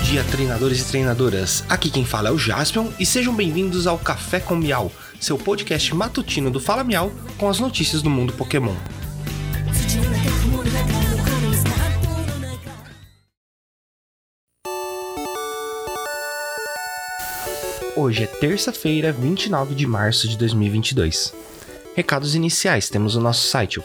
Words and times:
dia, 0.00 0.24
treinadores 0.24 0.80
e 0.80 0.84
treinadoras. 0.86 1.62
Aqui 1.68 1.88
quem 1.88 2.04
fala 2.04 2.30
é 2.30 2.32
o 2.32 2.36
Jaspion 2.36 2.88
e 2.98 3.06
sejam 3.06 3.32
bem-vindos 3.32 3.86
ao 3.86 3.96
Café 3.96 4.40
com 4.40 4.56
Miau, 4.56 4.90
seu 5.20 5.38
podcast 5.38 5.94
matutino 5.94 6.50
do 6.50 6.58
Fala 6.58 6.82
Miau 6.82 7.12
com 7.38 7.48
as 7.48 7.60
notícias 7.60 8.02
do 8.02 8.10
mundo 8.10 8.32
Pokémon. 8.32 8.74
Hoje 17.94 18.24
é 18.24 18.26
terça-feira, 18.26 19.12
29 19.12 19.76
de 19.76 19.86
março 19.86 20.26
de 20.26 20.36
2022. 20.36 21.32
Recados 21.94 22.34
iniciais: 22.34 22.88
temos 22.88 23.14
o 23.14 23.20
nosso 23.20 23.46
site, 23.46 23.78
o. 23.78 23.82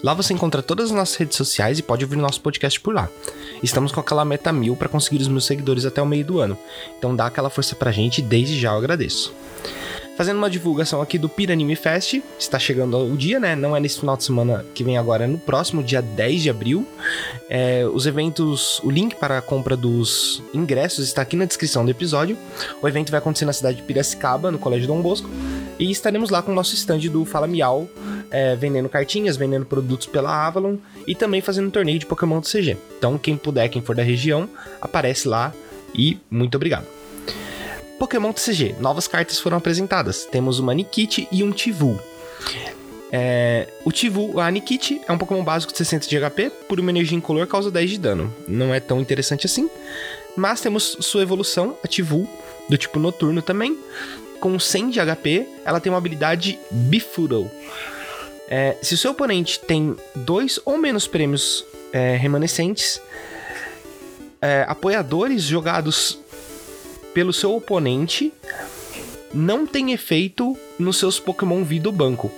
Lá 0.00 0.14
você 0.14 0.32
encontra 0.32 0.62
todas 0.62 0.92
as 0.92 0.96
nossas 0.96 1.16
redes 1.16 1.36
sociais 1.36 1.80
e 1.80 1.82
pode 1.82 2.04
ouvir 2.04 2.14
nosso 2.22 2.40
podcast 2.40 2.80
por 2.80 2.94
lá. 2.94 3.10
Estamos 3.62 3.92
com 3.92 4.00
aquela 4.00 4.24
meta 4.24 4.52
mil 4.52 4.76
para 4.76 4.88
conseguir 4.88 5.22
os 5.22 5.28
meus 5.28 5.44
seguidores 5.44 5.84
até 5.84 6.00
o 6.02 6.06
meio 6.06 6.24
do 6.24 6.40
ano, 6.40 6.58
então 6.98 7.14
dá 7.14 7.26
aquela 7.26 7.50
força 7.50 7.74
pra 7.74 7.92
gente 7.92 8.20
desde 8.22 8.58
já 8.58 8.72
eu 8.72 8.78
agradeço. 8.78 9.34
Fazendo 10.16 10.38
uma 10.38 10.48
divulgação 10.48 11.02
aqui 11.02 11.18
do 11.18 11.28
Piranime 11.28 11.76
Fest, 11.76 12.22
está 12.38 12.58
chegando 12.58 12.96
o 12.96 13.14
dia, 13.18 13.38
né? 13.38 13.54
Não 13.54 13.76
é 13.76 13.80
nesse 13.80 14.00
final 14.00 14.16
de 14.16 14.24
semana 14.24 14.64
que 14.74 14.82
vem 14.82 14.96
agora, 14.96 15.24
é 15.24 15.26
no 15.26 15.36
próximo, 15.36 15.82
dia 15.82 16.00
10 16.00 16.42
de 16.42 16.48
abril. 16.48 16.86
É, 17.50 17.86
os 17.92 18.06
eventos, 18.06 18.80
o 18.82 18.90
link 18.90 19.14
para 19.16 19.36
a 19.36 19.42
compra 19.42 19.76
dos 19.76 20.42
ingressos 20.54 21.06
está 21.06 21.20
aqui 21.20 21.36
na 21.36 21.44
descrição 21.44 21.84
do 21.84 21.90
episódio. 21.90 22.34
O 22.80 22.88
evento 22.88 23.10
vai 23.10 23.18
acontecer 23.18 23.44
na 23.44 23.52
cidade 23.52 23.76
de 23.76 23.82
Piracicaba, 23.82 24.50
no 24.50 24.58
Colégio 24.58 24.86
Dom 24.86 25.02
Bosco. 25.02 25.28
E 25.78 25.90
estaremos 25.90 26.30
lá 26.30 26.40
com 26.40 26.50
o 26.50 26.54
nosso 26.54 26.74
stand 26.74 27.00
do 27.10 27.26
Fala 27.26 27.46
Miau, 27.46 27.86
é, 28.30 28.54
vendendo 28.56 28.88
cartinhas, 28.88 29.36
vendendo 29.36 29.64
produtos 29.64 30.06
pela 30.06 30.46
Avalon 30.46 30.76
e 31.06 31.14
também 31.14 31.40
fazendo 31.40 31.68
um 31.68 31.70
torneio 31.70 31.98
de 31.98 32.06
Pokémon 32.06 32.40
do 32.40 32.46
CG. 32.46 32.76
Então, 32.98 33.18
quem 33.18 33.36
puder, 33.36 33.68
quem 33.68 33.82
for 33.82 33.94
da 33.94 34.02
região, 34.02 34.48
aparece 34.80 35.28
lá 35.28 35.52
e 35.94 36.18
muito 36.30 36.54
obrigado. 36.56 36.86
Pokémon 37.98 38.32
TCG, 38.32 38.76
novas 38.78 39.08
cartas 39.08 39.40
foram 39.40 39.56
apresentadas. 39.56 40.26
Temos 40.26 40.58
uma 40.58 40.74
Nikit 40.74 41.26
e 41.32 41.42
um 41.42 41.50
Tivu. 41.50 41.98
É, 43.10 43.68
o 43.84 43.92
Tivu, 43.92 44.38
a 44.38 44.50
Nikit, 44.50 45.00
é 45.08 45.12
um 45.12 45.16
Pokémon 45.16 45.42
básico 45.42 45.72
de 45.72 45.78
60 45.78 46.06
de 46.06 46.20
HP, 46.20 46.50
por 46.68 46.78
uma 46.78 46.90
energia 46.90 47.16
incolor 47.16 47.46
causa 47.46 47.70
10 47.70 47.90
de 47.90 47.98
dano. 47.98 48.34
Não 48.46 48.74
é 48.74 48.80
tão 48.80 49.00
interessante 49.00 49.46
assim. 49.46 49.70
Mas 50.36 50.60
temos 50.60 50.98
sua 51.00 51.22
evolução, 51.22 51.78
a 51.82 51.88
Tivu, 51.88 52.28
do 52.68 52.76
tipo 52.76 52.98
noturno 52.98 53.40
também. 53.40 53.78
Com 54.40 54.58
100 54.58 54.90
de 54.90 55.00
HP, 55.00 55.46
ela 55.64 55.80
tem 55.80 55.90
uma 55.90 55.98
habilidade 55.98 56.58
Befoodle. 56.70 57.50
É, 58.48 58.76
se 58.80 58.94
o 58.94 58.98
seu 58.98 59.10
oponente 59.10 59.58
tem 59.60 59.96
dois 60.14 60.60
ou 60.64 60.78
menos 60.78 61.06
prêmios 61.06 61.64
é, 61.92 62.16
remanescentes, 62.16 63.00
é, 64.40 64.64
apoiadores 64.68 65.42
jogados 65.42 66.18
pelo 67.12 67.32
seu 67.32 67.54
oponente 67.54 68.32
não 69.34 69.66
tem 69.66 69.92
efeito 69.92 70.56
nos 70.78 70.98
seus 70.98 71.18
Pokémon 71.18 71.64
V 71.64 71.80
do 71.80 71.90
banco. 71.90 72.30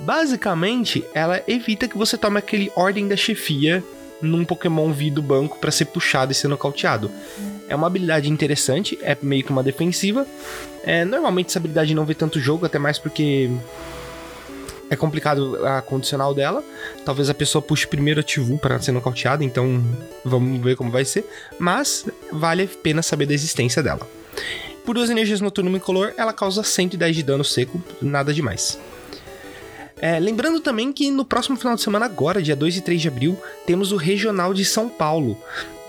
Basicamente, 0.00 1.04
ela 1.14 1.42
evita 1.46 1.86
que 1.86 1.96
você 1.96 2.16
tome 2.16 2.38
aquele 2.38 2.72
Ordem 2.74 3.06
da 3.06 3.16
Chefia 3.16 3.84
num 4.20 4.44
Pokémon 4.44 4.92
V 4.92 5.10
do 5.10 5.22
banco 5.22 5.58
para 5.58 5.70
ser 5.70 5.86
puxado 5.86 6.32
e 6.32 6.34
ser 6.34 6.48
nocauteado. 6.48 7.10
É 7.68 7.74
uma 7.74 7.86
habilidade 7.86 8.30
interessante, 8.30 8.98
é 9.02 9.16
meio 9.20 9.44
que 9.44 9.50
uma 9.50 9.62
defensiva. 9.62 10.26
É, 10.84 11.04
normalmente 11.04 11.48
essa 11.48 11.58
habilidade 11.58 11.94
não 11.94 12.04
vê 12.04 12.14
tanto 12.14 12.40
jogo, 12.40 12.66
até 12.66 12.78
mais 12.78 12.98
porque 12.98 13.50
é 14.92 14.96
complicado 14.96 15.58
a 15.64 15.80
condicional 15.80 16.34
dela. 16.34 16.62
Talvez 17.02 17.30
a 17.30 17.34
pessoa 17.34 17.62
puxe 17.62 17.86
primeiro 17.86 18.20
a 18.20 18.22
Tivu 18.22 18.58
para 18.58 18.78
ser 18.78 18.92
nocauteada, 18.92 19.42
então 19.42 19.82
vamos 20.22 20.60
ver 20.60 20.76
como 20.76 20.90
vai 20.90 21.02
ser. 21.02 21.24
Mas 21.58 22.04
vale 22.30 22.64
a 22.64 22.68
pena 22.82 23.00
saber 23.00 23.24
da 23.24 23.32
existência 23.32 23.82
dela. 23.82 24.06
Por 24.84 24.94
duas 24.94 25.08
energias 25.08 25.40
noturno 25.40 25.74
incolor, 25.74 26.12
ela 26.18 26.32
causa 26.34 26.62
110 26.62 27.16
de 27.16 27.22
dano 27.22 27.42
seco, 27.42 27.82
nada 28.02 28.34
demais. 28.34 28.78
É, 29.98 30.20
lembrando 30.20 30.60
também 30.60 30.92
que 30.92 31.10
no 31.10 31.24
próximo 31.24 31.56
final 31.56 31.74
de 31.74 31.80
semana, 31.80 32.04
agora, 32.04 32.42
dia 32.42 32.56
2 32.56 32.76
e 32.76 32.80
3 32.82 33.00
de 33.00 33.08
abril, 33.08 33.38
temos 33.64 33.92
o 33.92 33.96
Regional 33.96 34.52
de 34.52 34.64
São 34.64 34.90
Paulo. 34.90 35.38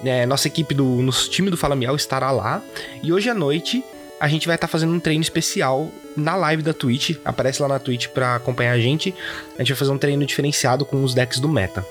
É, 0.05 0.25
nossa 0.25 0.47
equipe 0.47 0.73
do 0.73 0.85
nosso 1.01 1.29
time 1.29 1.49
do 1.49 1.57
Fala 1.57 1.75
Miel 1.75 1.97
estará 1.97 2.31
lá. 2.31 2.61
E 3.01 3.11
hoje 3.11 3.29
à 3.29 3.33
noite 3.33 3.83
a 4.19 4.27
gente 4.27 4.47
vai 4.47 4.55
estar 4.55 4.67
tá 4.67 4.71
fazendo 4.71 4.93
um 4.93 4.99
treino 4.99 5.21
especial 5.21 5.91
na 6.15 6.35
live 6.35 6.63
da 6.63 6.73
Twitch. 6.73 7.17
Aparece 7.25 7.61
lá 7.61 7.67
na 7.67 7.79
Twitch 7.79 8.07
para 8.07 8.35
acompanhar 8.35 8.71
a 8.71 8.79
gente. 8.79 9.13
A 9.55 9.59
gente 9.59 9.73
vai 9.73 9.77
fazer 9.77 9.91
um 9.91 9.97
treino 9.97 10.25
diferenciado 10.25 10.85
com 10.85 11.03
os 11.03 11.13
decks 11.13 11.39
do 11.39 11.49
meta. 11.49 11.85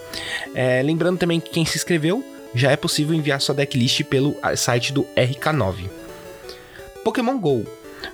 É, 0.54 0.82
lembrando 0.82 1.18
também 1.18 1.40
que 1.40 1.50
quem 1.50 1.64
se 1.64 1.76
inscreveu 1.76 2.24
já 2.54 2.70
é 2.70 2.76
possível 2.76 3.14
enviar 3.14 3.40
sua 3.40 3.54
decklist 3.54 4.04
pelo 4.04 4.36
site 4.56 4.92
do 4.92 5.04
RK9. 5.16 5.88
Pokémon 7.04 7.38
GO. 7.38 7.66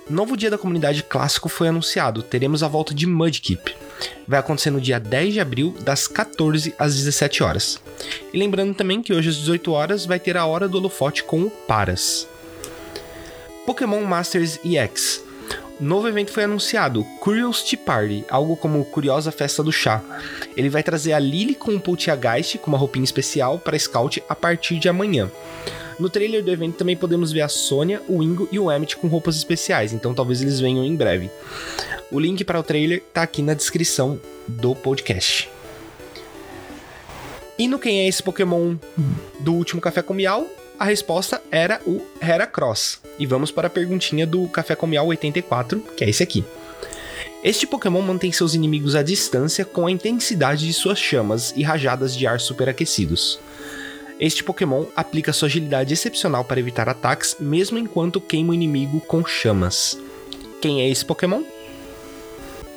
Novo 0.09 0.35
dia 0.35 0.49
da 0.49 0.57
comunidade 0.57 1.03
clássico 1.03 1.49
foi 1.49 1.67
anunciado. 1.67 2.23
Teremos 2.23 2.63
a 2.63 2.67
volta 2.67 2.93
de 2.93 3.05
Mudkip. 3.05 3.75
Vai 4.27 4.39
acontecer 4.39 4.71
no 4.71 4.81
dia 4.81 4.99
10 4.99 5.33
de 5.33 5.39
abril, 5.39 5.75
das 5.81 6.07
14 6.07 6.73
às 6.77 6.95
17 6.95 7.43
horas. 7.43 7.79
E 8.33 8.37
lembrando 8.37 8.73
também 8.73 9.01
que 9.01 9.13
hoje 9.13 9.29
às 9.29 9.35
18 9.35 9.71
horas 9.71 10.05
vai 10.05 10.19
ter 10.19 10.37
a 10.37 10.45
hora 10.45 10.67
do 10.67 10.77
holofote 10.77 11.23
com 11.23 11.43
o 11.43 11.49
Paras. 11.49 12.27
Pokémon 13.69 14.01
Masters 14.01 14.59
EX. 14.65 15.23
Novo 15.79 16.07
evento 16.07 16.31
foi 16.31 16.45
anunciado, 16.45 17.03
Curiosity 17.21 17.77
Party, 17.77 18.25
algo 18.27 18.57
como 18.57 18.83
Curiosa 18.83 19.31
Festa 19.31 19.61
do 19.61 19.71
Chá. 19.71 20.01
Ele 20.57 20.69
vai 20.69 20.81
trazer 20.81 21.13
a 21.13 21.19
Lily 21.19 21.53
com 21.53 21.73
um 21.73 21.79
Poltergeist 21.79 22.57
com 22.57 22.71
uma 22.71 22.79
roupinha 22.79 23.03
especial 23.03 23.59
para 23.59 23.77
Scout 23.77 24.23
a 24.27 24.33
partir 24.33 24.79
de 24.79 24.89
amanhã. 24.89 25.29
No 25.99 26.09
trailer 26.09 26.43
do 26.43 26.49
evento 26.49 26.77
também 26.77 26.97
podemos 26.97 27.31
ver 27.31 27.41
a 27.41 27.47
Sônia, 27.47 28.01
o 28.09 28.23
Ingo 28.23 28.49
e 28.51 28.57
o 28.57 28.71
Emmett 28.71 28.97
com 28.97 29.07
roupas 29.07 29.35
especiais, 29.35 29.93
então 29.93 30.15
talvez 30.15 30.41
eles 30.41 30.59
venham 30.59 30.83
em 30.83 30.95
breve. 30.95 31.29
O 32.11 32.19
link 32.19 32.43
para 32.43 32.59
o 32.59 32.63
trailer 32.63 33.03
tá 33.13 33.21
aqui 33.21 33.43
na 33.43 33.53
descrição 33.53 34.19
do 34.47 34.73
podcast. 34.73 35.47
E 37.55 37.67
no 37.67 37.77
Quem 37.77 37.99
é 37.99 38.07
esse 38.07 38.23
Pokémon 38.23 38.77
do 39.39 39.53
último 39.53 39.79
Café 39.79 40.01
com 40.01 40.15
Miau? 40.15 40.47
A 40.79 40.85
resposta 40.85 41.41
era 41.51 41.81
o 41.85 42.01
Heracross. 42.21 43.01
E 43.19 43.25
vamos 43.25 43.51
para 43.51 43.67
a 43.67 43.69
perguntinha 43.69 44.25
do 44.25 44.47
Café 44.47 44.77
com 44.77 44.87
Miau 44.87 45.07
84, 45.07 45.77
que 45.97 46.05
é 46.05 46.09
esse 46.09 46.23
aqui. 46.23 46.41
Este 47.43 47.67
Pokémon 47.67 48.01
mantém 48.01 48.31
seus 48.31 48.53
inimigos 48.53 48.95
à 48.95 49.03
distância 49.03 49.65
com 49.65 49.85
a 49.85 49.91
intensidade 49.91 50.65
de 50.65 50.71
suas 50.71 50.97
chamas 50.97 51.53
e 51.57 51.63
rajadas 51.63 52.15
de 52.15 52.25
ar 52.25 52.39
superaquecidos. 52.39 53.41
Este 54.21 54.41
Pokémon 54.41 54.85
aplica 54.95 55.33
sua 55.33 55.47
agilidade 55.47 55.93
excepcional 55.93 56.45
para 56.45 56.61
evitar 56.61 56.87
ataques, 56.87 57.35
mesmo 57.41 57.77
enquanto 57.77 58.21
queima 58.21 58.51
o 58.51 58.53
inimigo 58.53 59.01
com 59.01 59.25
chamas. 59.25 59.99
Quem 60.61 60.81
é 60.81 60.89
esse 60.89 61.03
Pokémon? 61.03 61.43